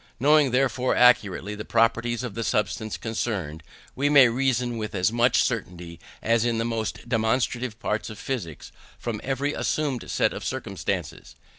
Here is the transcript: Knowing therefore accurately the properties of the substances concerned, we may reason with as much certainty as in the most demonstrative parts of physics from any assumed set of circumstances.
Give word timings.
Knowing 0.19 0.49
therefore 0.49 0.95
accurately 0.95 1.53
the 1.53 1.63
properties 1.63 2.23
of 2.23 2.33
the 2.33 2.43
substances 2.43 2.97
concerned, 2.97 3.61
we 3.95 4.09
may 4.09 4.27
reason 4.27 4.79
with 4.79 4.95
as 4.95 5.11
much 5.11 5.43
certainty 5.43 5.99
as 6.23 6.43
in 6.43 6.57
the 6.57 6.65
most 6.65 7.07
demonstrative 7.07 7.79
parts 7.79 8.09
of 8.09 8.17
physics 8.17 8.71
from 8.97 9.21
any 9.23 9.53
assumed 9.53 10.09
set 10.09 10.33
of 10.33 10.43
circumstances. 10.43 11.35